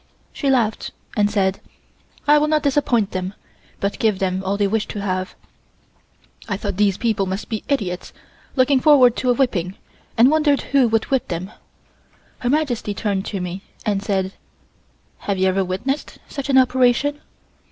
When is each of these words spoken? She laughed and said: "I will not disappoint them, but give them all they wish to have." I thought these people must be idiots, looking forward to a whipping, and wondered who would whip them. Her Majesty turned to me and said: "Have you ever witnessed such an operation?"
She 0.33 0.49
laughed 0.49 0.93
and 1.15 1.29
said: 1.29 1.59
"I 2.27 2.39
will 2.39 2.47
not 2.47 2.63
disappoint 2.63 3.11
them, 3.11 3.35
but 3.79 3.99
give 3.99 4.17
them 4.17 4.43
all 4.43 4.57
they 4.57 4.65
wish 4.65 4.87
to 4.87 5.01
have." 5.01 5.35
I 6.49 6.57
thought 6.57 6.77
these 6.77 6.97
people 6.97 7.27
must 7.27 7.49
be 7.49 7.63
idiots, 7.67 8.11
looking 8.55 8.79
forward 8.79 9.15
to 9.17 9.29
a 9.29 9.33
whipping, 9.35 9.75
and 10.17 10.31
wondered 10.31 10.61
who 10.61 10.87
would 10.87 11.11
whip 11.11 11.27
them. 11.27 11.51
Her 12.39 12.49
Majesty 12.49 12.95
turned 12.95 13.27
to 13.27 13.39
me 13.39 13.61
and 13.85 14.01
said: 14.01 14.33
"Have 15.19 15.37
you 15.37 15.47
ever 15.47 15.63
witnessed 15.63 16.17
such 16.27 16.49
an 16.49 16.57
operation?" 16.57 17.21